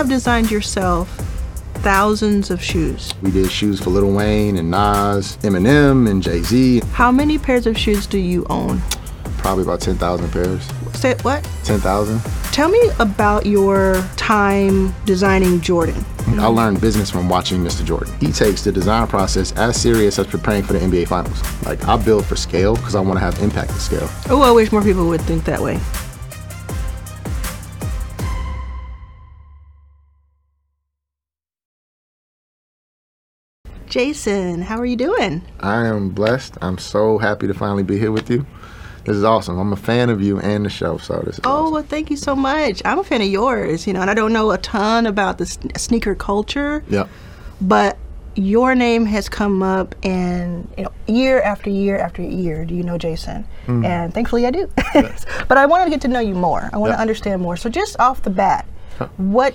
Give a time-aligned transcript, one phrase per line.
[0.00, 1.10] have designed yourself
[1.82, 3.12] thousands of shoes.
[3.20, 6.80] We did shoes for Lil Wayne and Nas, Eminem and Jay Z.
[6.92, 8.80] How many pairs of shoes do you own?
[9.36, 10.66] Probably about 10,000 pairs.
[10.94, 11.46] Say what?
[11.64, 12.18] 10,000.
[12.50, 16.02] Tell me about your time designing Jordan.
[16.28, 17.84] I learned business from watching Mr.
[17.84, 18.14] Jordan.
[18.20, 21.42] He takes the design process as serious as preparing for the NBA Finals.
[21.66, 24.08] Like, I build for scale because I want to have impact at scale.
[24.30, 25.78] Oh, I wish more people would think that way.
[33.90, 35.42] Jason, how are you doing?
[35.58, 36.56] I am blessed.
[36.62, 38.46] I'm so happy to finally be here with you.
[39.04, 39.58] This is awesome.
[39.58, 41.72] I'm a fan of you and the show, so this is Oh, awesome.
[41.74, 42.80] well, thank you so much.
[42.84, 45.46] I'm a fan of yours, you know, and I don't know a ton about the
[45.76, 47.08] sneaker culture, Yep.
[47.60, 47.98] but
[48.36, 52.82] your name has come up and you know year after year after year do you
[52.84, 53.84] know jason mm-hmm.
[53.84, 54.70] and thankfully i do
[55.48, 56.94] but i want to get to know you more i want Yeah.
[56.96, 58.66] to understand more so just off the bat
[59.16, 59.52] what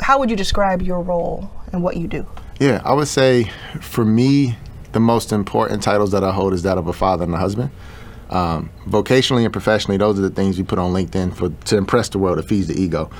[0.00, 2.26] how would you describe your role and what you do
[2.58, 3.44] Yeah, I would say
[3.80, 4.56] for me,
[4.90, 7.70] the most important titles that I hold is that of a father and a husband.
[8.30, 12.08] Um, vocationally and professionally, those are the things you put on LinkedIn for to impress
[12.08, 13.10] the world, to feed the ego.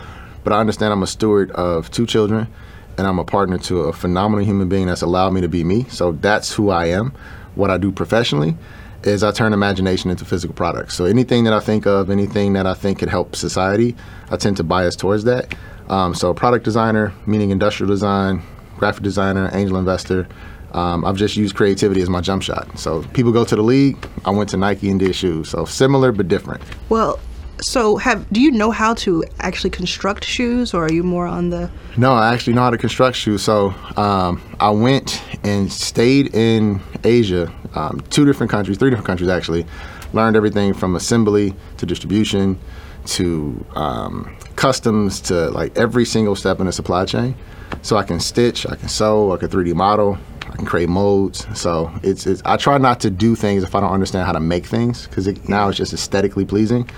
[0.43, 2.49] But I understand I'm a steward of two children,
[2.97, 5.85] and I'm a partner to a phenomenal human being that's allowed me to be me.
[5.85, 7.13] So that's who I am.
[7.55, 8.57] What I do professionally
[9.05, 10.97] is I turn imagination into physical products.
[10.97, 13.95] So anything that I think of, anything that I think could help society,
[14.31, 15.55] I tend to bias towards that.
[15.89, 18.43] Um, so product designer, meaning industrial design,
[18.79, 20.27] graphic designer, angel investor.
[20.73, 22.79] Um, I've just used creativity as my jump shot.
[22.79, 23.97] So people go to the league.
[24.25, 25.49] I went to Nike and did shoes.
[25.51, 26.63] So similar but different.
[26.89, 27.19] well
[27.61, 31.51] so have do you know how to actually construct shoes or are you more on
[31.51, 33.43] the No, I actually know how to construct shoes.
[33.43, 39.29] So um, I went and stayed in Asia, um, two different countries, three different countries
[39.29, 39.67] actually.
[40.13, 42.59] Learned everything from assembly to distribution
[43.07, 47.35] to um, customs to like every single step in the supply chain.
[47.83, 51.47] So I can stitch, I can sew, I can 3D model, I can create molds.
[51.59, 54.41] So it's, it's I try not to do things if I don't understand how to
[54.41, 56.89] make things because it, now it's just aesthetically pleasing.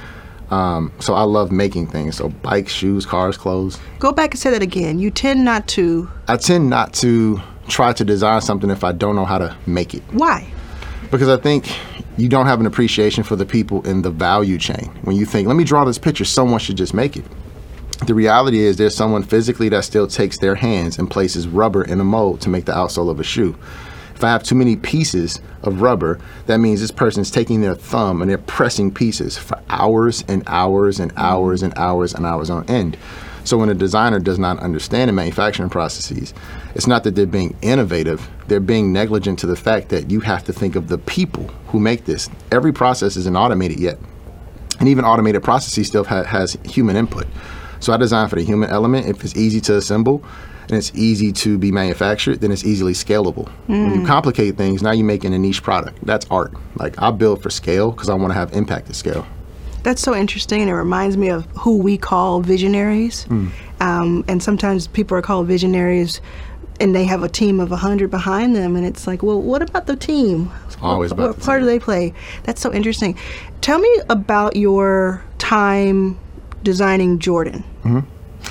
[0.50, 2.16] Um, so I love making things.
[2.16, 3.78] So bikes, shoes, cars, clothes.
[4.00, 7.92] go back and say that again you tend not to I tend not to try
[7.92, 10.50] to design something if I don't know how to make it why
[11.10, 11.68] because I think
[12.16, 14.90] you don't have an appreciation for the people in the value chain.
[15.02, 17.24] When you think, let me draw this picture, someone should just make it.
[18.06, 22.00] The reality is there's someone physically that still takes their hands and places rubber in
[22.00, 23.56] a mold to make the outsole of a shoe.
[24.14, 28.20] If I have too many pieces of rubber, that means this person's taking their thumb
[28.20, 32.68] and they're pressing pieces for hours and hours and hours and hours and hours on
[32.68, 32.96] end.
[33.44, 36.34] So when a designer does not understand the manufacturing processes,
[36.74, 40.44] it's not that they're being innovative, they're being negligent to the fact that you have
[40.44, 42.28] to think of the people who make this.
[42.50, 43.98] Every process isn't automated yet.
[44.78, 47.26] And even automated processes still ha- has human input.
[47.80, 49.06] So I design for the human element.
[49.06, 50.22] If it's easy to assemble
[50.68, 53.48] and it's easy to be manufactured, then it's easily scalable.
[53.66, 55.98] When you complicate things, now you're making a niche product.
[56.04, 56.52] That's art.
[56.76, 59.26] Like I build for scale because I want to have impact at scale.
[59.82, 63.26] That's so interesting, and it reminds me of who we call visionaries.
[63.80, 66.20] Um, and sometimes people are called visionaries,
[66.80, 69.86] and they have a team of 100 behind them, and it's like, well, what about
[69.86, 70.50] the team?
[70.82, 71.66] always what, about what part team.
[71.66, 72.12] do they play?
[72.44, 73.16] That's so interesting.
[73.60, 76.18] Tell me about your time
[76.62, 77.64] designing Jordan.
[77.84, 78.00] Mm-hmm.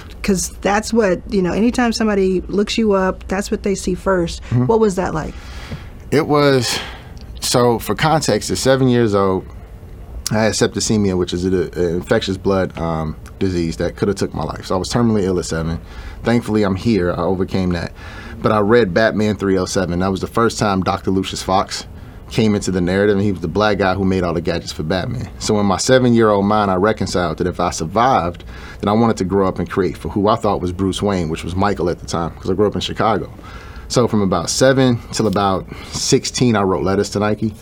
[0.09, 4.41] Because that's what, you know, anytime somebody looks you up, that's what they see 1st
[4.41, 4.65] Mm-hmm.
[4.65, 5.33] What was that like?
[6.11, 6.79] It was
[7.39, 8.51] so for context.
[8.51, 9.47] At seven years old,
[10.31, 14.43] I had septicemia, which is an infectious blood um, disease that could have took my
[14.43, 14.67] life.
[14.67, 15.79] So I was terminally ill at seven.
[16.23, 17.11] Thankfully, I'm here.
[17.11, 17.93] I overcame that.
[18.41, 19.99] But I read Batman 307.
[19.99, 21.11] That was the first time Dr.
[21.11, 21.87] Lucius Fox
[22.29, 24.71] came into the narrative, and he was the black guy who made all the gadgets
[24.71, 25.29] for Batman.
[25.39, 28.43] So in my seven-year-old mind, I reconciled that if I survived,
[28.79, 31.29] then I wanted to grow up and create for who I thought was Bruce Wayne,
[31.29, 33.33] which was Michael at the time, because I grew up in Chicago.
[33.87, 37.53] So from about seven till about 16, I wrote letters to Nike.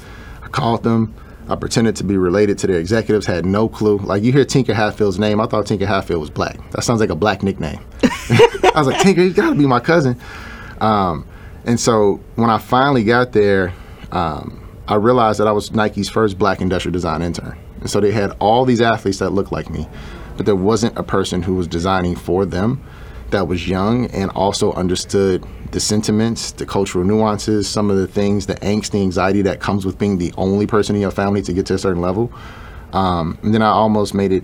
[0.43, 1.15] I called them.
[1.49, 3.99] I pretended to be related to their executives, had no clue.
[3.99, 6.57] Like you hear Tinker Hatfield's name, I thought Tinker Hatfield was black.
[6.71, 7.79] That sounds like a black nickname.
[8.03, 10.19] I was like, Tinker, you gotta be my cousin.
[10.81, 11.25] Um,
[11.63, 13.73] and so when I finally got there,
[14.11, 17.57] um, I realized that I was Nike's first black industrial design intern.
[17.81, 19.87] And so they had all these athletes that looked like me,
[20.37, 22.83] but there wasn't a person who was designing for them
[23.31, 28.45] that was young and also understood the sentiments, the cultural nuances, some of the things,
[28.45, 31.51] the angst, the anxiety that comes with being the only person in your family to
[31.51, 32.31] get to a certain level.
[32.93, 34.43] Um, and then I almost made it.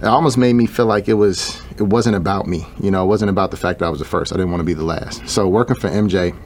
[0.00, 1.60] It almost made me feel like it was.
[1.76, 2.64] It wasn't about me.
[2.80, 4.32] You know, it wasn't about the fact that I was the first.
[4.32, 5.28] I didn't want to be the last.
[5.28, 6.36] So working for MJ,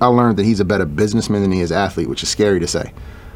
[0.00, 2.66] I learned that he's a better businessman than he is athlete, which is scary to
[2.66, 2.92] say.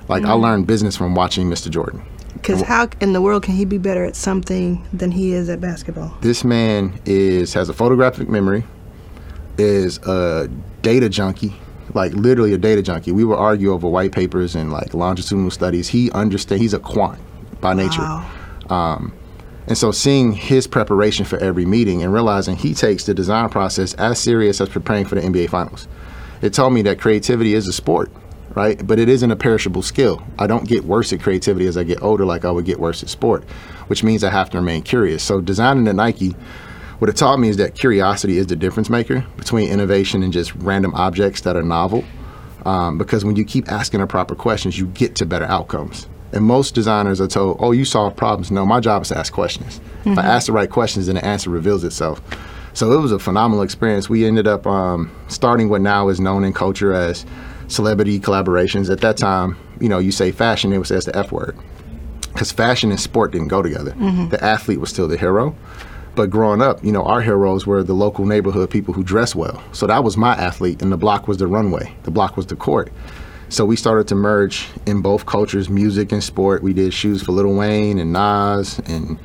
[0.08, 1.70] Like I learned business from watching Mr.
[1.70, 2.02] Jordan.
[2.34, 5.60] Because how in the world can he be better at something than he is at
[5.60, 6.16] basketball?
[6.20, 8.64] This man is has a photographic memory,
[9.58, 10.48] is a
[10.82, 11.54] data junkie,
[11.94, 13.12] like literally a data junkie.
[13.12, 15.88] We would argue over white papers and like longitudinal studies.
[15.88, 16.60] He understand.
[16.60, 17.20] He's a quant
[17.60, 18.00] by nature.
[18.00, 18.30] Wow.
[18.68, 19.12] Um,
[19.66, 23.94] and so seeing his preparation for every meeting and realizing he takes the design process
[23.94, 25.86] as serious as preparing for the NBA finals.
[26.42, 28.10] It told me that creativity is a sport,
[28.54, 28.84] right?
[28.87, 30.22] But it isn't a perishable skill.
[30.38, 33.02] I don't get worse at creativity as I get older like I would get worse
[33.02, 33.44] at sport,
[33.88, 35.22] which means I have to remain curious.
[35.22, 36.34] So designing the Nike
[37.00, 40.54] what it taught me is that curiosity is the difference maker between innovation and just
[40.56, 42.04] random objects that are novel.
[42.66, 46.06] Um, because when you keep asking the proper questions, you get to better outcomes.
[46.32, 49.32] And most designers are told, "Oh, you solve problems." No, my job is to ask
[49.32, 49.81] questions.
[50.04, 52.20] If I ask the right questions, then the answer reveals itself.
[52.72, 54.08] So it was a phenomenal experience.
[54.08, 57.26] We ended up um, starting what now is known in culture as
[57.69, 58.90] celebrity collaborations.
[58.90, 61.56] At that time, you know, you say fashion, it was as the F word,
[62.32, 63.93] because fashion and sport didn't go together.
[64.31, 65.55] The athlete was still the hero.
[66.17, 69.62] But growing up, you know, our heroes were the local neighborhood people who dress well.
[69.73, 71.94] So that was my athlete, and the block was the runway.
[72.02, 72.93] The block was the court.
[73.49, 76.62] So we started to merge in both cultures, music and sport.
[76.62, 79.19] We did shoes for Lil Wayne and Nas and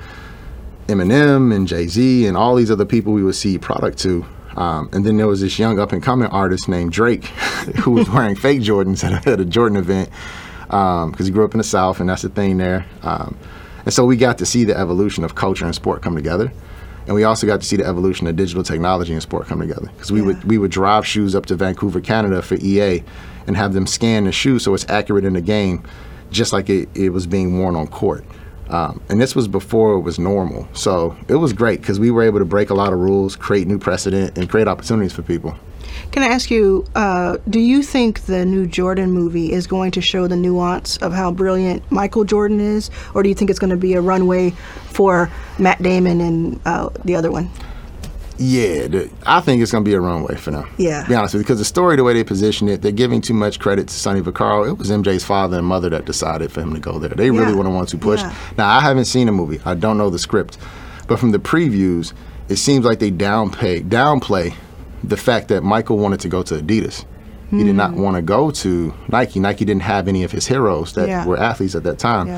[0.87, 4.25] Eminem and Jay Z and all these other people we would see product to.
[4.55, 7.25] Um, and then there was this young up and coming artist named Drake
[7.83, 10.09] who was wearing fake Jordans at a, at a Jordan event
[10.67, 12.85] because he grew up in the South and that's the thing there.
[13.01, 13.37] Um,
[13.83, 16.51] and so we got to see the evolution of culture and sport come together.
[17.05, 19.87] And we also got to see the evolution of digital technology and sport come together
[19.87, 23.03] because we would we would drive shoes up to Vancouver, Canada for EA,
[23.45, 25.83] and have them scan the shoe so it's accurate in the game,
[26.31, 28.25] just like it, it was being worn on court.
[28.69, 32.23] Um, and this was before it was normal, so it was great because we were
[32.23, 35.55] able to break a lot of rules, create new precedent, and create opportunities for people.
[36.11, 40.01] Can I ask you, uh, do you think the new Jordan movie is going to
[40.01, 43.69] show the nuance of how brilliant Michael Jordan is, or do you think it's going
[43.69, 44.51] to be a runway
[44.91, 45.29] for
[45.59, 47.49] Matt Damon and uh, the other one?
[48.37, 50.67] Yeah, the, I think it's going to be a runway for them.
[50.77, 51.03] Yeah.
[51.03, 53.21] To be honest with you, because the story, the way they position it, they're giving
[53.21, 54.67] too much credit to Sonny Vaccaro.
[54.69, 57.09] It was MJ's father and mother that decided for him to go there.
[57.09, 57.57] They really Yeah.
[57.57, 58.23] were the ones who pushed.
[58.25, 58.33] Yeah.
[58.57, 59.61] Now, I haven't seen the movie.
[59.65, 60.57] I don't know the script,
[61.07, 62.11] but from the previews,
[62.49, 64.53] it seems like they downplay downplay
[65.03, 67.05] the fact that Michael wanted to go to Adidas.
[67.51, 67.77] He did Hmm.
[67.77, 69.39] not want to go to Nike.
[69.39, 71.25] Nike didn't have any of his heroes that Yeah.
[71.25, 72.29] were athletes at that time.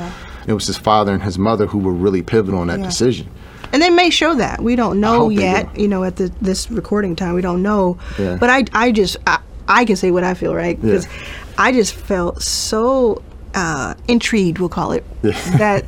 [0.46, 3.26] It was his father and his mother who were really pivotal in that decision.
[3.72, 4.60] And they may show that.
[4.62, 5.74] We don't know yet.
[5.74, 5.82] do.
[5.82, 7.98] You know, at the, this recording time, we don't know.
[8.18, 8.36] Yeah.
[8.38, 10.80] But I, I just, I, I can say what I feel, right?
[10.80, 11.12] Because Yeah.
[11.58, 13.22] I just felt so
[13.54, 15.84] uh, intrigued, we'll call it, that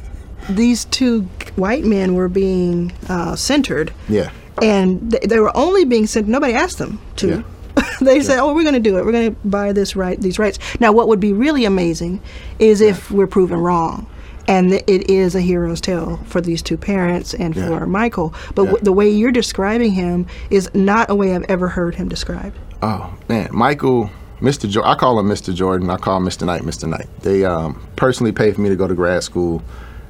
[0.48, 1.22] these two
[1.56, 3.92] white men were being uh, centered.
[4.08, 4.30] Yeah.
[4.62, 6.28] And th- they were only being sent.
[6.28, 7.28] Nobody asked them to.
[7.28, 7.42] Yeah.
[8.00, 9.04] they said, "Oh, we're going to do it.
[9.06, 12.20] We're going to buy this right, these rights." Now, what would be really amazing
[12.58, 14.06] is if we're proven wrong,
[14.50, 17.68] and it is a hero's tale for these two parents and Yeah.
[17.68, 18.34] for Michael.
[18.54, 18.68] But Yeah.
[18.72, 22.58] w- the way you're describing him is not a way I've ever heard him described.
[22.82, 24.10] Oh man, Michael,
[24.42, 24.68] Mr.
[24.68, 25.54] Jo- I call him Mr.
[25.54, 25.88] Jordan.
[25.88, 26.44] I call Mr.
[26.46, 26.88] Knight Mr.
[26.88, 27.06] Knight.
[27.22, 29.62] They um, personally paid for me to go to grad school.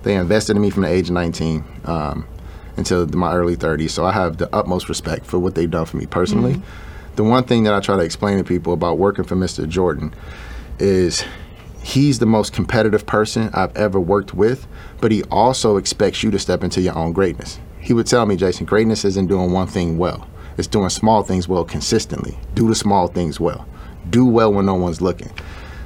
[0.04, 2.24] They invested in me from the age of 19 um,
[2.78, 3.90] until my early 30s.
[3.90, 6.62] So I have the utmost respect for what they've done for me personally.
[7.16, 9.68] The one thing that I try to explain to people about working for Mr.
[9.68, 10.14] Jordan
[10.78, 11.24] is
[11.82, 14.66] he's the most competitive person I've ever worked with,
[15.00, 17.58] but he also expects you to step into your own greatness.
[17.80, 20.28] He would tell me, Jason, greatness isn't doing one thing well.
[20.58, 22.38] It's doing small things well consistently.
[22.54, 23.66] Do the small things well.
[24.10, 25.30] Do well when no one's looking.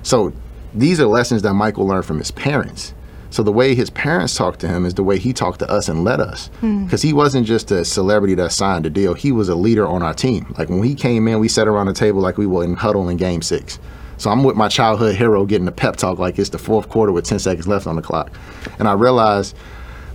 [0.02, 0.32] So
[0.74, 2.92] these are lessons that Michael learned from his parents.
[3.30, 5.88] So the way his parents talked to him is the way he talked to us
[5.88, 6.48] and led us.
[6.60, 6.84] Hmm.
[6.84, 9.14] Because he wasn't just a celebrity that signed a deal.
[9.14, 10.54] He was a leader on our team.
[10.58, 13.08] Like when he came in, we sat around the table like we were in huddle
[13.08, 13.78] in game six.
[14.16, 17.12] So I'm with my childhood hero getting a pep talk like it's the fourth quarter
[17.12, 18.32] with 10 seconds left on the clock.
[18.78, 19.54] And I realize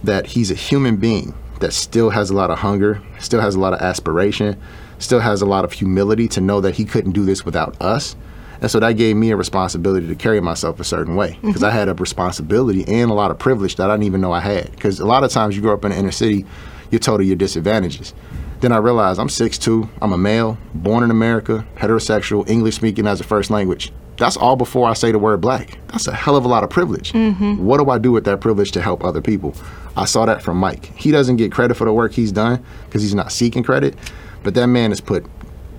[0.04, 3.60] that he's a human being that still has a lot of hunger, still has a
[3.60, 4.60] lot of aspiration,
[4.98, 8.16] still has a lot of humility to know that he couldn't do this without us.
[8.62, 11.66] And so that gave me a responsibility to carry myself a certain way because mm-hmm.
[11.66, 14.42] I had a responsibility and a lot of privilege that I didn't even know I
[14.42, 14.72] had.
[14.72, 16.46] Because a lot of times you grow up in the inner city,
[16.92, 18.14] you're told of your disadvantages.
[18.60, 23.22] Then I realized I'm 6'2, I'm a male, born in America, heterosexual, English speaking as
[23.22, 23.94] a first language.
[24.18, 25.80] That's all before I say the word black.
[25.88, 27.14] That's a hell of a lot of privilege.
[27.14, 27.64] Mm-hmm.
[27.64, 29.56] What do I do with that privilege to help other people?
[29.96, 30.94] I saw that from Mike.
[30.98, 33.96] He doesn't get credit for the work he's done because he's not seeking credit,
[34.44, 35.26] but that man has put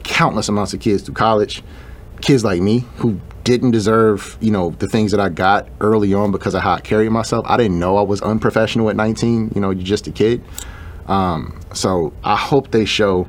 [0.02, 1.62] countless amounts of kids through college.
[2.22, 6.32] Kids like me who didn't deserve, you know, the things that I got early on
[6.32, 7.44] because of how I carried myself.
[7.46, 9.52] I didn't know I was unprofessional at 19.
[9.54, 10.42] You know, you're just a kid.
[11.06, 13.28] Um, so I hope they show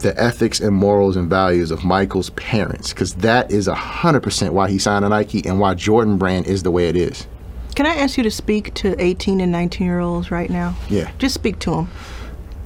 [0.00, 4.78] the ethics and morals and values of Michael's parents because that is 100% why he
[4.78, 7.26] signed a Nike and why Jordan brand is the way it is.
[7.74, 10.76] Can I ask you to speak to 18 and 19 year olds right now?
[10.90, 11.10] Yeah.
[11.18, 11.90] Just speak to them.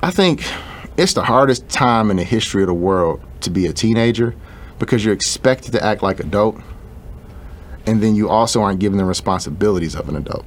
[0.02, 0.45] I think
[0.97, 4.35] it's the hardest time in the history of the world to be a teenager
[4.78, 6.56] because you're expected to act like an adult
[7.87, 10.47] and then you also aren't given the responsibilities of an adult.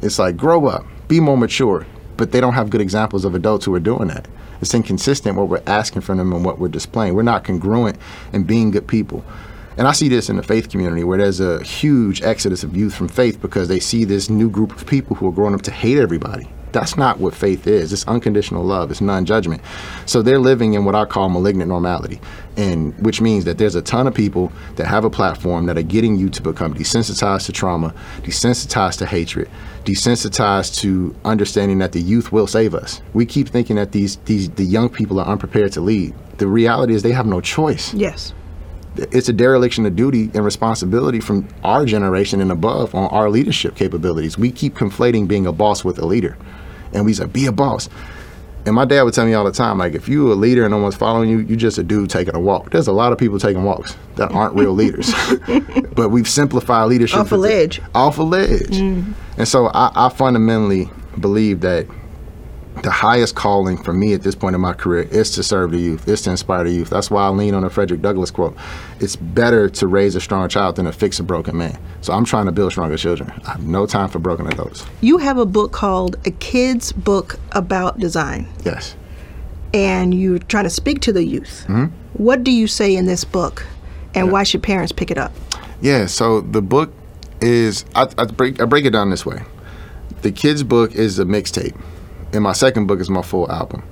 [0.00, 3.64] It's like grow up, be more mature, but they don't have good examples of adults
[3.64, 4.28] who are doing that.
[4.60, 7.14] It's inconsistent what we're asking from them and what we're displaying.
[7.14, 7.98] We're not congruent
[8.32, 9.24] in being good people.
[9.76, 12.94] And I see this in the faith community where there's a huge exodus of youth
[12.94, 15.72] from faith because they see this new group of people who are growing up to
[15.72, 16.48] hate everybody.
[16.70, 17.92] That's not what faith is.
[17.92, 18.90] It's unconditional love.
[18.90, 19.62] It's non-judgment.
[20.06, 22.20] So they're living in what I call malignant normality,
[22.56, 25.82] and which means that there's a ton of people that have a platform that are
[25.82, 27.92] getting you to become desensitized to trauma,
[28.22, 29.48] desensitized to hatred,
[29.84, 33.00] desensitized to understanding that the youth will save us.
[33.12, 36.14] We keep thinking that these these the young people are unprepared to lead.
[36.38, 38.32] The reality is they have no choice Yes.
[38.96, 43.74] it's a dereliction of duty and responsibility from our generation and above on our leadership
[43.76, 44.36] capabilities.
[44.38, 46.36] We keep conflating being a boss with a leader.
[46.92, 47.88] And we say, be a boss.
[48.66, 50.70] And my dad would tell me all the time, like, if you're a leader and
[50.70, 52.70] no one's following you, you're just a dude taking a walk.
[52.70, 55.12] There's a lot of people taking walks that aren't real leaders.
[55.94, 57.18] but we've simplified leadership.
[57.18, 57.80] Off a ledge.
[57.94, 58.70] Off a ledge.
[58.70, 59.12] Mm.
[59.36, 60.88] And so I, I fundamentally
[61.20, 61.86] believe that
[62.82, 65.78] the highest calling for me at this point in my career is to serve the
[65.78, 66.90] youth, is to inspire the youth.
[66.90, 68.56] That's why I lean on a Frederick Douglass quote.
[69.00, 71.78] It's better to raise a strong child than to fix a broken man.
[72.00, 73.32] So I'm trying to build stronger children.
[73.46, 74.84] I have no time for broken adults.
[75.00, 78.96] You have a book called A Kid's Book About Design, Yes.
[79.72, 81.64] and you're trying to speak to the youth.
[81.68, 81.84] Mm-hmm.
[82.22, 83.66] What do you say in this book,
[84.14, 85.32] and why should parents pick it up?
[85.80, 86.92] Yeah, so the book
[87.40, 89.42] is I, I break I break it down this way.
[90.22, 91.78] The kids' book is a mixtape,
[92.34, 93.82] and my second book is my full album.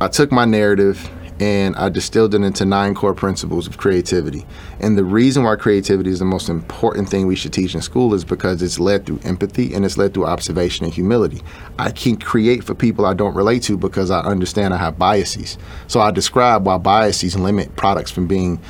[0.00, 4.44] I took my narrative and I distilled it into nine core principles of creativity.
[4.80, 8.12] And the reason why creativity is the most important thing we should teach in school
[8.12, 11.42] is because it's led through empathy and it's led through observation and humility.
[11.78, 15.58] I can create for people I don't relate to because I understand I have biases.
[15.86, 18.60] So I describe why biases limit products from being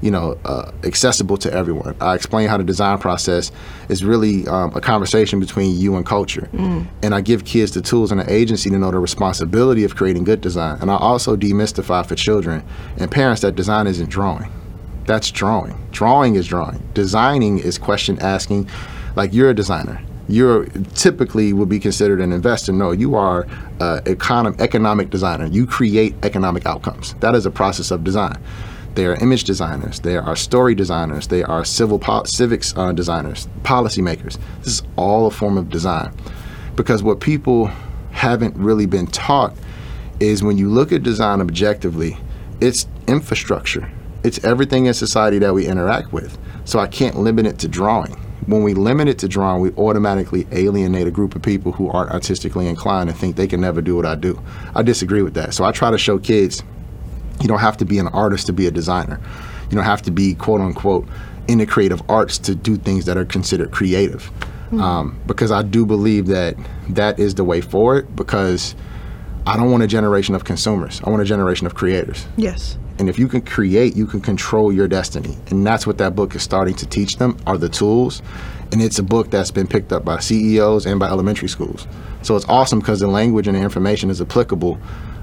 [0.00, 1.96] you know, uh, accessible to everyone.
[2.00, 3.50] I explain how the design process
[3.88, 6.48] is really um, a conversation between you and culture.
[7.02, 10.24] And I give kids the tools and the agency to know the responsibility of creating
[10.24, 10.78] good design.
[10.80, 12.64] And I also demystify for children
[12.96, 14.52] and parents that design isn't drawing.
[15.06, 15.76] That's drawing.
[15.90, 16.86] Drawing is drawing.
[16.94, 18.68] Designing is question asking.
[19.16, 20.00] Like you're a designer.
[20.28, 22.72] You're typically would be considered an investor.
[22.72, 23.44] No, you are
[23.80, 25.46] an econom- economic designer.
[25.46, 27.14] You create economic outcomes.
[27.20, 28.38] That is a process of design.
[28.98, 30.00] There are image designers.
[30.00, 31.28] They are story designers.
[31.28, 34.38] They are civil po- civics uh, designers, policymakers.
[34.64, 36.12] This is all a form of design,
[36.74, 37.70] because what people
[38.10, 39.54] haven't really been taught
[40.18, 42.16] is when you look at design objectively,
[42.60, 43.88] it's infrastructure.
[44.24, 46.36] It's everything in society that we interact with.
[46.64, 48.14] So I can't limit it to drawing.
[48.46, 52.10] When we limit it to drawing, we automatically alienate a group of people who aren't
[52.10, 54.42] artistically inclined and think they can never do what I do.
[54.74, 55.54] I disagree with that.
[55.54, 56.64] So I try to show kids
[57.40, 59.20] you don't have to be an artist to be a designer.
[59.70, 61.06] You don't have to be quote unquote
[61.46, 64.30] in the creative arts to do things that are considered creative.
[64.72, 66.54] Um, because I do believe that
[66.90, 68.14] that is the way forward.
[68.14, 68.74] Because
[69.46, 71.00] I don't want a generation of consumers.
[71.04, 72.26] I want a generation of creators.
[72.36, 72.76] Yes.
[72.98, 75.38] And if you can create, you can control your destiny.
[75.46, 78.20] And that's what that book is starting to teach them are the tools.
[78.72, 81.86] And it's a book that's been picked up by CEOs and by elementary schools.
[82.22, 84.78] So it's awesome because the language and the information is applicable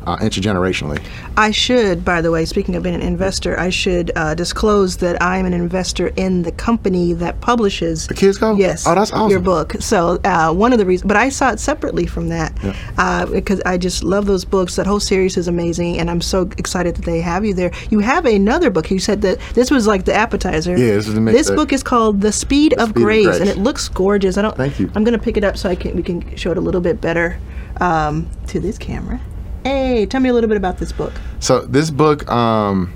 [0.06, 1.04] uh, intergenerationally.
[1.38, 5.22] I should, by the way, speaking of being an investor, I should uh, disclose that
[5.22, 8.56] I am an investor in the company that publishes The Kids Go?
[8.56, 9.30] Yes, Oh, that's awesome.
[9.32, 9.74] your book.
[9.80, 12.54] So uh, one of the reasons, but I saw it separately from that
[12.98, 14.76] uh, because I just love those books.
[14.76, 17.72] That whole series is amazing, and I'm so excited that they have you there.
[17.90, 18.90] You have another book.
[18.92, 20.72] You said that this was like the appetizer.
[20.72, 23.40] Yeah, this is the This book is called The Speed, of, Speed of Grace, Grace.
[23.40, 24.38] and it looks gorgeous.
[24.38, 24.56] I don't.
[24.56, 24.90] Thank you.
[24.96, 27.02] I'm gonna pick it up so I can we can show it a little bit
[27.02, 27.40] better
[27.82, 29.20] um, to this camera.
[29.66, 31.12] Hey, tell me a little bit about this book.
[31.40, 32.94] So this book um,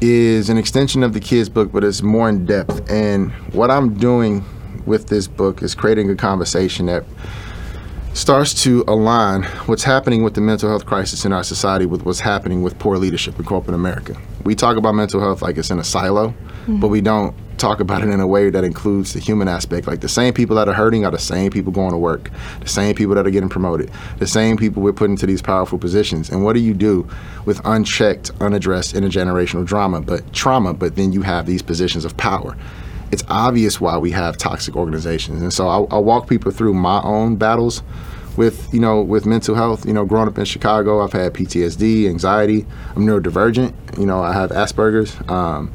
[0.00, 2.90] is an extension of the kids' book, but it's more in depth.
[2.90, 4.42] And what I'm doing
[4.86, 7.04] with this book is creating a conversation that
[8.14, 12.20] starts to align what's happening with the mental health crisis in our society with what's
[12.20, 14.16] happening with poor leadership in corporate America.
[14.44, 16.32] We talk about mental health like it's in a silo,
[16.68, 19.86] but we don't talk about it in a way that includes the human aspect.
[19.86, 22.68] Like the same people that are hurting are the same people going to work, the
[22.68, 26.28] same people that are getting promoted, the same people we're putting into these powerful positions.
[26.28, 27.08] And what do you do
[27.46, 32.56] with unchecked, unaddressed intergenerational drama, but trauma, but then you have these positions of power?
[33.12, 35.42] it's obvious why we have toxic organizations.
[35.42, 37.82] And so I'll, I'll walk people through my own battles
[38.38, 39.84] with, you know, with mental health.
[39.84, 42.66] You know, growing up in Chicago, I've had PTSD, anxiety.
[42.96, 43.98] I'm neurodivergent.
[43.98, 45.70] You know, I have Asperger's, um,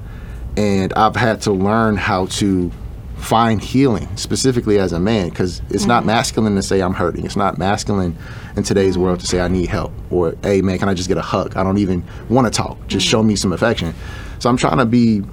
[0.58, 2.72] and I've had to learn how to
[3.18, 6.08] find healing specifically as a man because it's not mm-hmm.
[6.08, 7.26] masculine to say I'm hurting.
[7.26, 8.18] It's not masculine
[8.56, 9.04] in today's mm-hmm.
[9.04, 11.56] world to say I need help or hey man, can I just get a hug?
[11.56, 12.88] I don't even want to talk.
[12.88, 13.30] Just show mm-hmm.
[13.30, 13.94] me some affection.
[14.40, 15.24] So I'm trying to be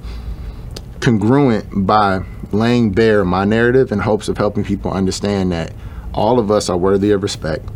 [1.00, 5.72] congruent by laying bare my narrative in hopes of helping people understand that
[6.12, 7.68] all of us are worthy of respect,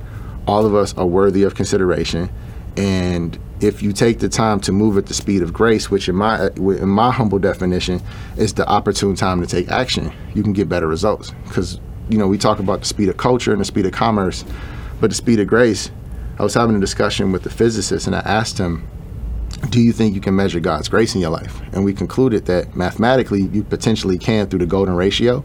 [0.46, 2.30] all of us are worthy of consideration,
[2.76, 6.14] and if you take the time to move at the speed of grace, which in
[6.14, 8.00] my in my humble definition
[8.36, 11.32] is the opportune time to take action, you can get better results.
[11.44, 14.44] Because you know we talk about the speed of culture and the speed of commerce,
[15.00, 15.90] but the speed of grace.
[16.38, 18.88] I was having a discussion with the physicist, and I asked him,
[19.70, 21.60] do you think you can measure God's grace in your life?
[21.72, 25.40] And we concluded that mathematically you potentially can through the golden ratio,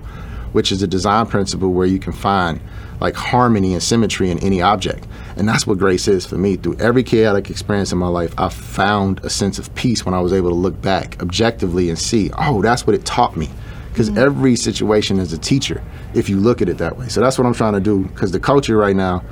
[0.52, 2.62] which is a design principle where you can find
[3.00, 5.08] like harmony and symmetry in any object.
[5.36, 6.56] And that's what grace is for me.
[6.56, 10.20] Through every chaotic experience in my life, I found a sense of peace when I
[10.20, 13.50] was able to look back objectively and see, oh, that's what it taught me.
[13.90, 14.20] Because mm-hmm.
[14.20, 15.84] every situation is a teacher
[16.14, 17.08] if you look at it that way.
[17.10, 18.04] So that's what I'm trying to do.
[18.06, 19.24] Because the culture right now,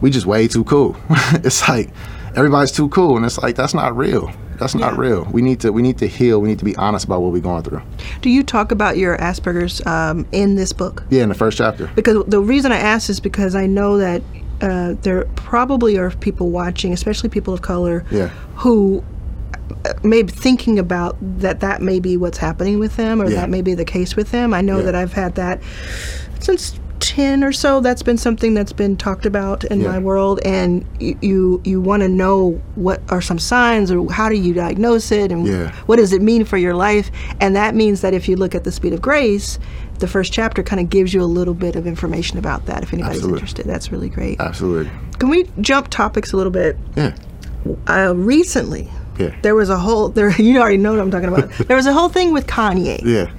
[0.00, 0.96] we just way too cool.
[1.44, 1.90] it's like
[2.34, 4.32] everybody's too cool, and it's like that's not real.
[4.58, 5.00] That's not yeah.
[5.00, 5.24] real.
[5.32, 6.40] We need to we need to heal.
[6.40, 7.82] We need to be honest about what we're going through.
[8.20, 11.04] Do you talk about your Asperger's um, in this book?
[11.10, 11.88] Yeah, in the first chapter.
[11.94, 14.22] Because the reason I ask is because I know that
[14.60, 18.28] uh, there probably are people watching, especially people of color, yeah.
[18.56, 19.02] who
[19.84, 23.40] uh, maybe thinking about that that may be what's happening with them or yeah.
[23.40, 24.54] that may be the case with them.
[24.54, 24.84] I know yeah.
[24.84, 25.60] that I've had that
[26.38, 26.78] since
[27.12, 29.88] 10 or so that's been something that's been talked about in yeah.
[29.88, 34.28] my world and you you, you want to know what are some signs or how
[34.28, 35.72] do you diagnose it and yeah.
[35.86, 38.64] what does it mean for your life and that means that if you look at
[38.64, 39.58] the speed of grace
[39.98, 42.92] the first chapter kind of gives you a little bit of information about that if
[42.92, 43.38] anybody's Absolutely.
[43.38, 44.90] interested that's really great Absolutely.
[45.22, 46.76] Can we jump topics a little bit?
[46.96, 47.14] Yeah.
[47.86, 48.90] Uh, recently,
[49.20, 49.32] yeah.
[49.42, 50.30] there was a whole there.
[50.36, 51.48] You already know what I'm talking about.
[51.68, 53.00] there was a whole thing with Kanye.
[53.04, 53.30] Yeah.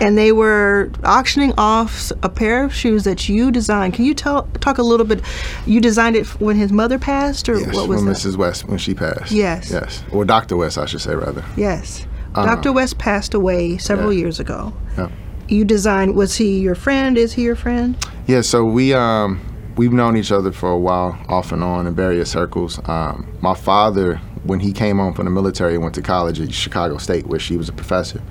[0.00, 3.94] And they were auctioning off a pair of shoes that you designed.
[3.94, 5.22] Can you tell talk a little bit?
[5.66, 8.18] You designed it when his mother passed, or yes, what was when that?
[8.18, 8.36] Mrs.
[8.36, 9.32] West when she passed.
[9.32, 9.70] Yes.
[9.70, 10.04] Yes.
[10.12, 10.56] Or Dr.
[10.56, 11.44] West, I should say rather.
[11.56, 12.06] Yes.
[12.34, 12.72] Uh, Dr.
[12.72, 14.20] West passed away several yeah.
[14.20, 14.72] years ago.
[14.96, 15.10] Yeah.
[15.48, 16.14] You designed.
[16.14, 17.18] Was he your friend?
[17.18, 17.96] Is he your friend?
[18.26, 18.40] Yeah.
[18.40, 19.40] So we um
[19.76, 22.80] we've known each other for a while, off and on in various circles.
[22.88, 26.98] Um, my father, when he came home from the military, went to college at Chicago
[26.98, 28.22] State, where she was a professor.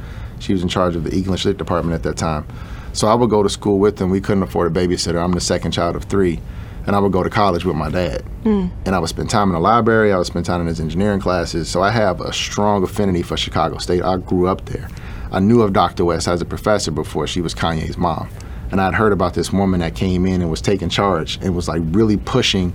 [0.41, 2.45] She was in charge of the English Lit department at that time.
[2.93, 4.09] So I would go to school with them.
[4.09, 5.23] We couldn't afford a babysitter.
[5.23, 6.39] I'm the second child of three.
[6.87, 8.23] And I would go to college with my dad.
[8.43, 8.71] Mm.
[8.85, 10.11] And I would spend time in the library.
[10.11, 11.69] I would spend time in his engineering classes.
[11.69, 14.01] So I have a strong affinity for Chicago State.
[14.03, 14.89] I grew up there.
[15.31, 16.05] I knew of Dr.
[16.05, 18.29] West as a professor before she was Kanye's mom.
[18.71, 21.67] And I'd heard about this woman that came in and was taking charge and was
[21.67, 22.73] like really pushing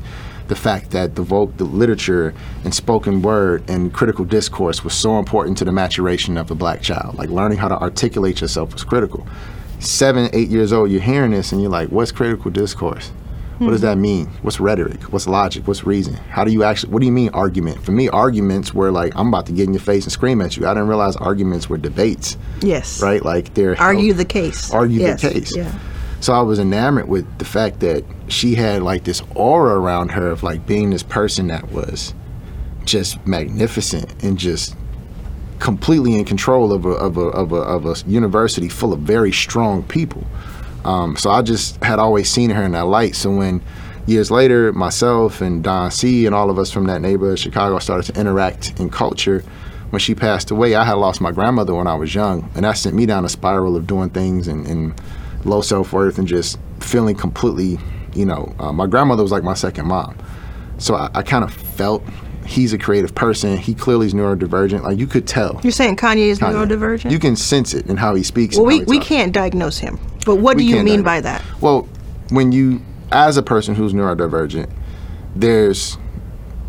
[0.48, 1.22] the fact that the,
[1.56, 6.48] the literature and spoken word and critical discourse was so important to the maturation of
[6.48, 7.16] the black child.
[7.16, 9.26] Like learning how to articulate yourself was critical.
[9.78, 13.12] Seven, eight years old, you're hearing this and you're like, what's critical discourse?
[13.58, 13.86] What does hmm.
[13.86, 14.26] that mean?
[14.42, 15.02] What's rhetoric?
[15.04, 15.66] What's logic?
[15.66, 16.14] What's reason?
[16.14, 17.82] How do you actually, what do you mean argument?
[17.82, 20.56] For me, arguments were like, I'm about to get in your face and scream at
[20.56, 20.66] you.
[20.66, 22.36] I didn't realize arguments were debates.
[22.60, 23.00] Yes.
[23.00, 23.24] Right?
[23.24, 23.80] Like they're.
[23.80, 24.70] Argue the case.
[24.72, 25.22] Argue yes.
[25.22, 25.56] the case.
[25.56, 25.72] Yeah.
[26.20, 30.28] So I was enamored with the fact that she had like this aura around her
[30.28, 32.14] of like being this person that was
[32.84, 34.76] just magnificent and just
[35.58, 39.32] completely in control of a, of a, of a, of a university full of very
[39.32, 40.24] strong people.
[40.84, 43.16] Um, so I just had always seen her in that light.
[43.16, 43.62] So when
[44.06, 47.78] years later, myself and Don C and all of us from that neighborhood, of Chicago,
[47.78, 49.44] started to interact in culture.
[49.90, 52.76] When she passed away, I had lost my grandmother when I was young, and that
[52.76, 55.00] sent me down a spiral of doing things and, and
[55.46, 57.78] low self worth and just feeling completely,
[58.14, 60.16] you know, uh, my grandmother was like my second mom.
[60.78, 62.02] So I, I kind of felt
[62.46, 63.56] he's a creative person.
[63.56, 64.82] He clearly is neurodivergent.
[64.82, 65.60] Like you could tell.
[65.62, 66.66] You're saying Kanye is Kanye.
[66.66, 67.10] neurodivergent?
[67.10, 68.56] You can sense it in how he speaks.
[68.56, 69.98] Well, we, we can't diagnose him.
[70.24, 71.42] But what we do you mean by that?
[71.60, 71.88] Well,
[72.30, 72.82] when you,
[73.12, 74.70] as a person who's neurodivergent,
[75.34, 75.96] there's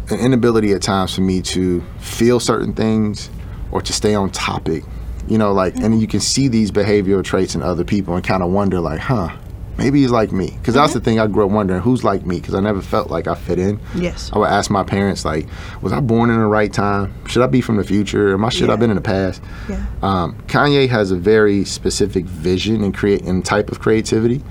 [0.09, 3.29] an inability at times for me to feel certain things
[3.71, 4.83] or to stay on topic
[5.27, 8.41] you know, like, and you can see these behavioral traits in other people and kind
[8.41, 9.35] of wonder, like, huh,
[9.77, 10.51] maybe he's like me.
[10.51, 10.83] Because mm-hmm.
[10.83, 12.39] that's the thing I grew up wondering, who's like me?
[12.39, 13.79] Because I never felt like I fit in.
[13.95, 14.31] Yes.
[14.33, 15.47] I would ask my parents, like,
[15.81, 17.13] was I born in the right time?
[17.27, 18.33] Should I be from the future?
[18.33, 18.73] Am I should yeah.
[18.73, 19.41] I been in the past?
[19.69, 19.85] Yeah.
[20.01, 24.43] Um, Kanye has a very specific vision and create and type of creativity.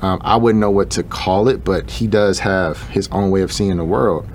[0.00, 3.42] Um, I wouldn't know what to call it, but he does have his own way
[3.42, 4.28] of seeing the world,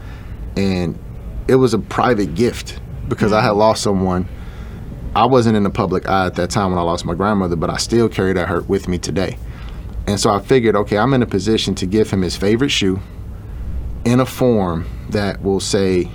[0.57, 0.99] and
[1.47, 3.39] it was a private gift because mm-hmm.
[3.39, 4.27] I had lost someone
[5.15, 7.69] I wasn't in the public eye at that time when I lost my grandmother, but
[7.69, 9.37] I still carry that hurt with me today.
[10.07, 12.99] And so I figured, okay, I'm in a position to give him his favorite shoe
[14.05, 16.09] in a form that will say,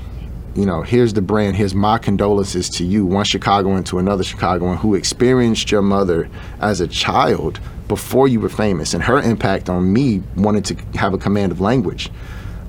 [0.54, 4.76] you know, here's the brand, here's my condolences to you, one Chicagoan to another Chicagoan
[4.76, 6.28] who experienced your mother
[6.60, 11.14] as a child before you were famous and her impact on me wanted to have
[11.14, 12.10] a command of language.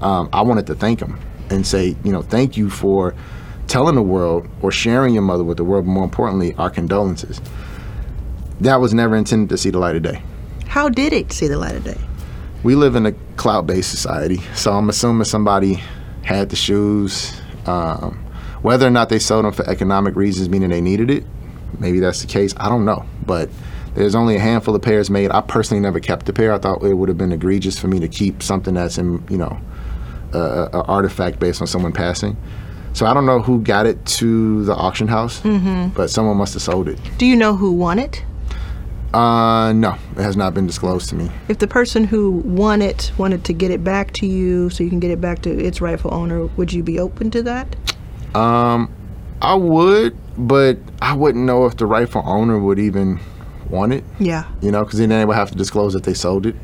[0.01, 3.15] Um, I wanted to thank him and say, you know, thank you for
[3.69, 7.39] telling the world or sharing your mother with the world, but more importantly, our condolences.
[8.59, 10.21] That was never intended to see the light of day.
[10.67, 11.97] How did it see the light of day?
[12.63, 15.81] We live in a cloud based society, so I'm assuming somebody
[16.23, 17.39] had the shoes.
[17.65, 18.25] Um,
[18.61, 21.23] whether or not they sold them for economic reasons, meaning they needed it,
[21.79, 22.53] maybe that's the case.
[22.57, 23.05] I don't know.
[23.25, 23.49] But
[23.95, 25.31] there's only a handful of pairs made.
[25.31, 26.53] I personally never kept a pair.
[26.53, 29.37] I thought it would have been egregious for me to keep something that's in, you
[29.37, 29.57] know,
[30.33, 30.39] a,
[30.73, 32.35] a artifact based on someone passing.
[32.93, 35.41] So I don't know who got it to the auction house,
[35.95, 36.99] but someone must have sold it.
[37.17, 38.23] Do you know who won it?
[39.13, 41.31] Uh, no, it has not been disclosed to me.
[41.47, 44.89] If the person who won it wanted to get it back to you so you
[44.89, 47.75] can get it back to its rightful owner, would you be open to that?
[48.35, 48.93] Um,
[49.41, 53.19] I would, but I wouldn't know if the rightful owner would even
[53.69, 54.03] want it.
[54.19, 54.43] Yeah.
[54.61, 56.55] You know, because then they would have to disclose that they sold it.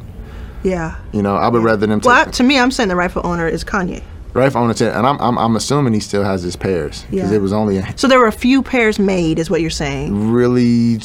[0.63, 0.95] Yeah.
[1.13, 3.47] You know, I would rather them Well, I- to me, I'm saying the rightful owner
[3.47, 4.03] is Kanye.
[4.35, 7.37] Rightful owner take, and I'm, I'm I'm assuming he still has his pairs because Yeah.
[7.37, 10.31] it was only a, So there were a few pairs made, is what you're saying.
[10.31, 10.99] really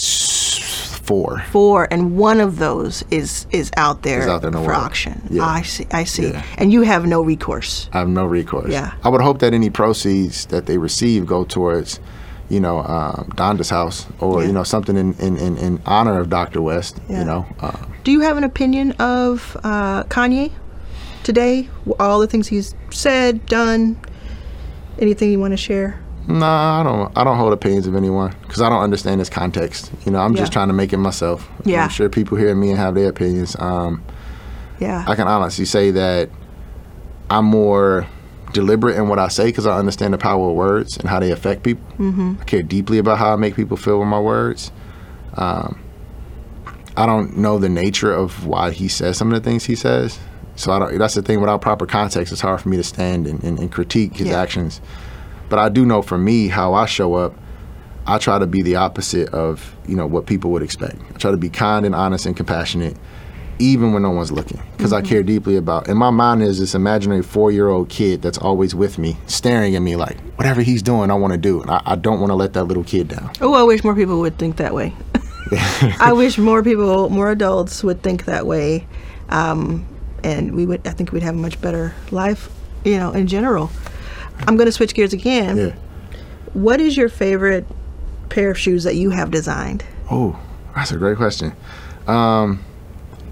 [1.02, 1.40] four.
[1.50, 4.82] Four, and one of those is is out there, out there the for world.
[4.84, 5.20] auction.
[5.30, 5.44] Yeah.
[5.44, 5.86] I see.
[5.90, 6.30] I see.
[6.30, 6.42] Yeah.
[6.58, 7.88] And you have no recourse.
[7.92, 8.70] I have no recourse.
[8.70, 8.92] Yeah.
[9.02, 11.98] I would hope that any proceeds that they receive go towards,
[12.48, 14.46] you know, um, Donda's house or Yeah.
[14.48, 16.62] you know something in, in, in, in honor of Dr.
[16.62, 17.00] West.
[17.08, 17.18] Yeah.
[17.20, 20.50] You know, um, Do you have an opinion of uh, Kanye
[21.22, 21.68] today?
[21.98, 24.00] All the things he's said, done.
[24.98, 26.02] Anything you want to share?
[26.28, 27.16] Nah, I don't.
[27.16, 29.90] I don't hold opinions of anyone because I don't understand this context.
[30.04, 31.48] You know, I'm just trying to make it myself.
[31.64, 31.84] Yeah.
[31.84, 33.56] I'm sure people hear me and have their opinions.
[33.58, 34.02] Um,
[34.78, 35.04] Yeah.
[35.08, 36.28] I can honestly say that
[37.30, 38.06] I'm more
[38.52, 41.30] deliberate in what I say because I understand the power of words and how they
[41.30, 41.84] affect people.
[41.98, 42.34] Mm-hmm.
[42.40, 44.70] I care deeply about how I make people feel with my words.
[45.34, 45.80] Um,
[46.96, 50.18] I don't know the nature of why he says some of the things he says.
[50.60, 50.98] So I don't.
[50.98, 51.40] That's the thing.
[51.40, 54.40] Without proper context, it's hard for me to stand and, and, and critique his Yeah.
[54.40, 54.80] actions.
[55.48, 57.34] But I do know for me how I show up.
[58.06, 60.96] I try to be the opposite of you know what people would expect.
[61.14, 62.96] I try to be kind and honest and compassionate,
[63.58, 65.86] even when no one's looking, because I care deeply about.
[65.88, 69.96] And my mind is this imaginary four-year-old kid that's always with me, staring at me
[69.96, 72.52] like whatever he's doing, I want to do, and I, I don't want to let
[72.54, 73.30] that little kid down.
[73.40, 74.92] Oh, I wish more people would think that way.
[76.00, 78.86] I wish more people, more adults would think that way,
[79.28, 79.84] um,
[80.24, 80.86] and we would.
[80.86, 82.50] I think we'd have a much better life,
[82.84, 83.70] you know, in general.
[84.46, 85.56] I'm going to switch gears again.
[85.56, 85.74] Yeah.
[86.52, 87.66] What is your favorite
[88.28, 89.84] pair of shoes that you have designed?
[90.10, 90.38] Oh,
[90.74, 91.52] that's a great question.
[92.06, 92.64] Um,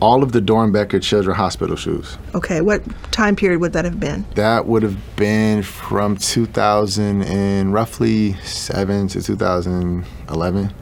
[0.01, 2.18] all of the Doernbecher Children Hospital shoes.
[2.35, 4.24] Okay, what time period would that have been?
[4.35, 10.72] That would have been from 2000 and roughly seven to 2011.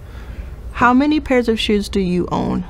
[0.72, 2.64] How many pairs of shoes do you own?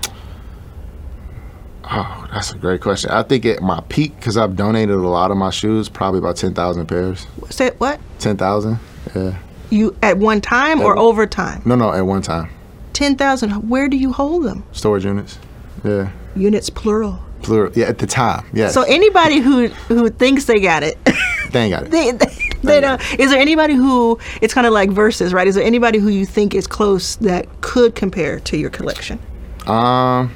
[1.89, 3.11] Oh, that's a great question.
[3.11, 6.37] I think at my peak, because I've donated a lot of my shoes, probably about
[6.37, 7.27] 10,000 pairs.
[7.51, 8.01] Say what?
[8.19, 8.79] 10,000?
[9.15, 9.39] Yeah.
[9.71, 11.63] You at one time or At- over time?
[11.65, 12.51] No, no, at one time.
[12.93, 13.51] Ten thousand.
[13.69, 14.65] Where do you hold them?
[14.73, 15.39] Storage units.
[15.85, 16.11] Yeah.
[16.35, 17.19] Units plural.
[17.43, 17.71] Plural.
[17.75, 18.47] Yeah, at the time.
[18.55, 18.69] Yeah.
[18.69, 20.97] So anybody who who thinks they got it,
[21.53, 21.91] they ain't got it.
[21.91, 22.27] they, they,
[22.63, 22.99] they don't.
[23.21, 25.47] Is there anybody who it's kind of like versus, right?
[25.47, 29.19] Is there anybody who you think is close that could compare to your collection?
[29.67, 30.33] Um,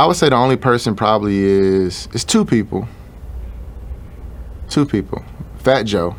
[0.00, 2.88] I would say the only person probably is it's two people.
[4.70, 5.22] Two people.
[5.58, 6.16] Fat Joe.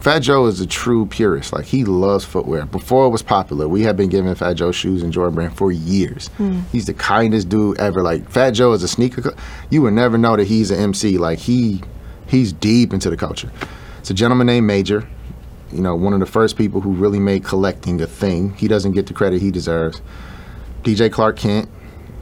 [0.00, 1.52] Fat Joe is a true purist.
[1.52, 2.66] Like he loves footwear.
[2.66, 5.70] Before it was popular, we have been giving Fat Joe shoes and Jordan Brand for
[5.70, 6.26] years.
[6.36, 6.62] Hmm.
[6.72, 8.02] He's the kindest dude ever.
[8.02, 9.22] Like Fat Joe is a sneaker.
[9.22, 9.36] co-
[9.70, 11.16] You would never know that he's an MC.
[11.16, 11.80] Like he,
[12.26, 13.52] he's deep into the culture.
[14.00, 15.06] It's a gentleman named Major.
[15.70, 18.54] You know, one of the first people who really made collecting a thing.
[18.54, 20.02] He doesn't get the credit he deserves.
[20.82, 21.68] DJ Clark Kent,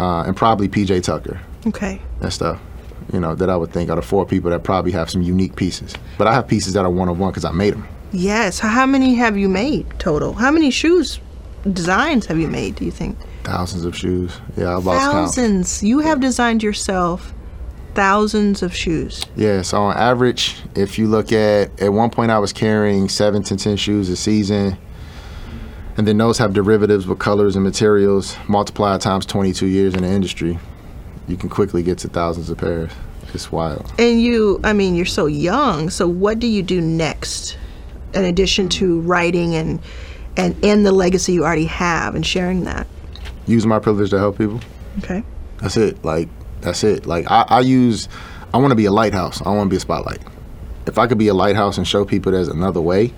[0.01, 2.01] uh, and probably PJ Tucker Okay.
[2.21, 2.61] and stuff.
[3.13, 5.57] You know, that I would think are the four people that probably have some unique
[5.57, 5.95] pieces.
[6.17, 7.87] But I have pieces that are one of one because I made them.
[8.13, 8.59] Yes.
[8.61, 10.33] How many have you made total?
[10.33, 11.19] How many shoes
[11.73, 12.77] designs have you made?
[12.77, 13.17] Do you think?
[13.45, 14.39] Thousands of shoes.
[14.57, 15.13] Yeah, I've lost count.
[15.13, 15.83] Thousands.
[15.83, 17.33] You have designed yourself
[17.95, 19.25] thousands of shoes.
[19.37, 23.43] Yeah, so on average, if you look at at one point I was carrying seven
[23.45, 24.77] to ten shoes a season.
[26.01, 30.09] And then those have derivatives with colors and materials multiplied times 22 years in the
[30.09, 30.59] industry.
[31.29, 32.91] You can quickly get to thousands of pairs.
[33.35, 33.93] It's wild.
[33.99, 35.91] And you, I mean, you're so young.
[35.91, 37.59] So what do you do next,
[38.15, 39.79] in addition to writing and
[40.39, 42.87] and and the legacy you already have and sharing that?
[43.47, 44.59] Use my privilege to help people.
[45.01, 45.23] Okay.
[45.59, 46.03] That's it.
[46.03, 46.31] Like
[46.63, 47.05] that's it.
[47.05, 48.09] Like I, I use,
[48.55, 49.43] I want to be a lighthouse.
[49.43, 50.21] I want to be a spotlight.
[50.87, 53.13] if I could be a lighthouse and show people there's another way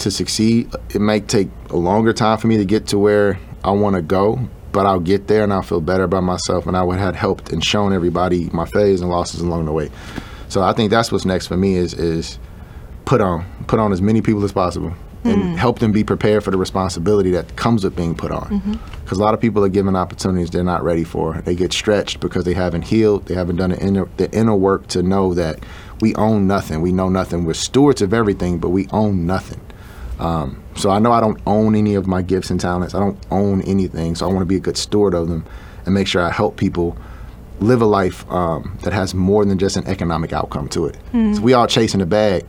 [0.00, 3.70] to succeed, it might take a longer time for me to get to where I
[3.70, 6.82] want to go, but I'll get there and I'll feel better about myself and I
[6.82, 9.90] would have helped and shown everybody my failures and losses along the way.
[10.48, 12.38] So I think that's what's next for me is is
[13.04, 15.56] put on put on as many people as possible and mm.
[15.56, 18.48] help them be prepared for the responsibility that comes with being put on.
[18.48, 18.74] Mm-hmm.
[19.02, 21.40] Because a lot of people are given opportunities they're not ready for.
[21.42, 24.86] They get stretched because they haven't healed, they haven't done the inner, the inner work
[24.88, 25.64] to know that
[26.00, 27.44] we own nothing, we know nothing.
[27.44, 29.60] We're stewards of everything, but we own nothing.
[30.18, 32.94] Um, so I know I don't own any of my gifts and talents.
[32.94, 34.14] I don't own anything.
[34.14, 35.44] So I want to be a good steward of them
[35.84, 36.96] and make sure I help people
[37.60, 40.96] live a life um, that has more than just an economic outcome to it.
[41.12, 42.44] So we all chasing the bag.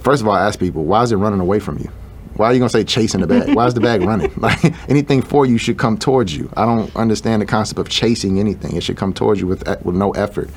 [0.00, 1.90] First of all, I ask people, why is it running away from you?
[2.36, 3.54] Why are you gonna say chasing the bag?
[3.54, 4.32] Why is the bag running?
[4.36, 6.50] Like anything for you should come towards you.
[6.56, 8.74] I don't understand the concept of chasing anything.
[8.74, 10.50] It should come towards you with with no effort.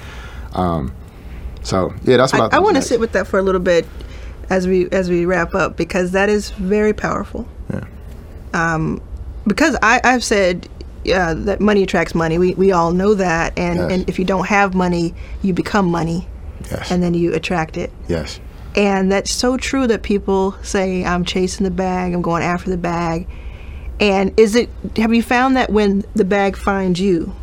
[0.54, 0.92] Um,
[1.62, 3.62] so yeah, that's what I, I, I want to sit with that for a little
[3.62, 3.86] bit
[4.50, 7.48] as we as we wrap up because that is very powerful.
[7.74, 7.84] Yeah.
[8.54, 9.02] Um,
[9.46, 10.68] because I I've said
[11.14, 12.38] uh, that money attracts money.
[12.38, 13.92] We we all know that, and Yes.
[13.92, 16.28] and if you don't have money, you become money,
[16.72, 16.92] Yes.
[16.92, 17.92] and then you attract it.
[18.08, 18.40] yes.
[18.76, 22.78] And that's so true that people say, I'm chasing the bag, I'm going after the
[22.78, 23.28] bag.
[24.00, 27.34] And is it, have you found that when the bag finds you,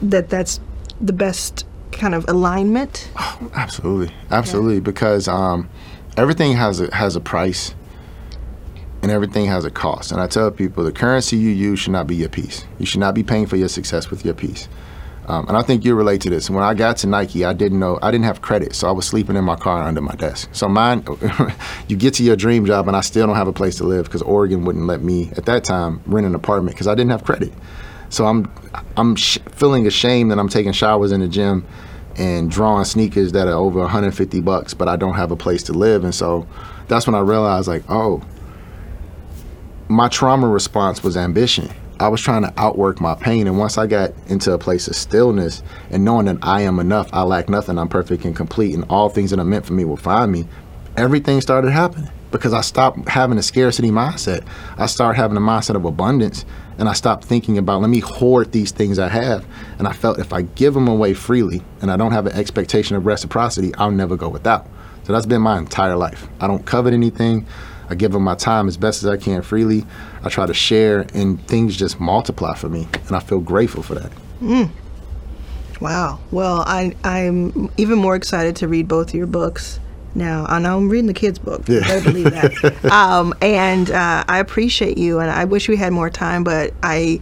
[0.00, 0.58] that that's
[1.00, 3.08] the best kind of alignment?
[3.16, 4.80] Oh, Absolutely, absolutely.
[4.80, 5.68] Because um,
[6.16, 7.74] everything has a has a price,
[9.02, 10.12] and everything has a cost.
[10.12, 12.64] And I tell people the currency you use should not be your piece.
[12.78, 14.68] You should not be paying for your success with your piece.
[15.26, 16.50] Um, and I think you relate to this.
[16.50, 19.06] When I got to Nike, I didn't know I didn't have credit, so I was
[19.06, 20.48] sleeping in my car under my desk.
[20.52, 21.04] So mine,
[21.88, 24.06] you get to your dream job, and I still don't have a place to live
[24.06, 27.24] because Oregon wouldn't let me at that time rent an apartment because I didn't have
[27.24, 27.52] credit.
[28.08, 28.52] So I'm
[28.96, 31.66] I'm sh- feeling ashamed that I'm taking showers in the gym
[32.16, 35.72] and drawing sneakers that are over 150 bucks, but I don't have a place to
[35.72, 36.04] live.
[36.04, 36.46] And so
[36.88, 38.22] that's when I realized, like, oh,
[39.88, 41.70] my trauma response was ambition.
[42.00, 44.96] I was trying to outwork my pain, and once I got into a place of
[44.96, 48.84] stillness and knowing that I am enough, I lack nothing, I'm perfect and complete, and
[48.88, 50.48] all things that are meant for me will find me,
[50.96, 54.44] everything started happening because I stopped having a scarcity mindset.
[54.78, 56.44] I started having a mindset of abundance,
[56.78, 59.46] and I stopped thinking about let me hoard these things I have.
[59.78, 62.96] And I felt if I give them away freely, and I don't have an expectation
[62.96, 64.66] of reciprocity, I'll never go without.
[65.04, 66.28] So that's been my entire life.
[66.40, 67.46] I don't covet anything.
[67.88, 69.84] I give them my time as best as I can freely.
[70.22, 73.94] I try to share, and things just multiply for me, and I feel grateful for
[73.96, 74.12] that.
[74.40, 74.70] Mm.
[75.80, 76.20] Wow.
[76.30, 79.80] Well, I, I'm even more excited to read both of your books
[80.14, 80.44] now.
[80.48, 81.62] I know I'm reading the kids' book.
[81.68, 81.80] Yeah.
[81.80, 82.84] better believe that.
[82.92, 87.20] um, and uh, I appreciate you, and I wish we had more time, but I,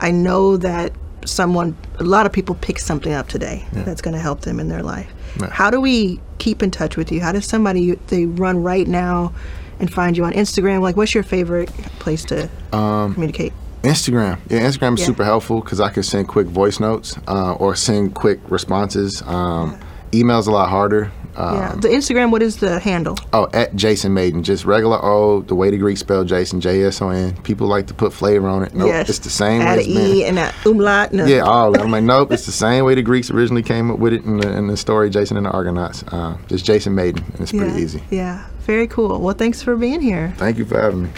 [0.00, 0.92] I know that
[1.24, 4.68] someone, a lot of people pick something up today that's going to help them in
[4.68, 5.12] their life.
[5.40, 5.50] Yeah.
[5.50, 7.20] How do we keep in touch with you?
[7.20, 9.34] How does somebody they run right now
[9.78, 10.80] and find you on Instagram?
[10.80, 13.52] Like, what's your favorite place to communicate?
[13.82, 14.38] Instagram.
[14.48, 15.06] Yeah, Instagram is Yeah.
[15.06, 19.22] super helpful because I can send quick voice notes uh, or send quick responses.
[19.22, 19.78] Um,
[20.12, 21.10] Email's a lot harder.
[21.36, 22.32] Um, yeah, the Instagram.
[22.32, 23.16] What is the handle?
[23.32, 27.00] Oh, at Jason Mayden, just regular O, the way the Greek spell Jason, J S
[27.00, 27.36] O N.
[27.42, 28.74] People like to put flavor on it.
[28.74, 30.16] Nope, yes, it's the same Add way an it's been.
[30.16, 31.12] E and an umlaut.
[31.12, 31.26] No.
[31.26, 31.82] Yeah, all that.
[31.82, 34.38] I'm like, nope, it's the same way the Greeks originally came up with it in
[34.38, 36.02] the, in the story, Jason and the Argonauts.
[36.08, 38.02] Uh, just Jason Mayden, and it's yeah, pretty easy.
[38.10, 39.20] Yeah, very cool.
[39.20, 40.34] Well, thanks for being here.
[40.38, 41.10] Thank you for having me.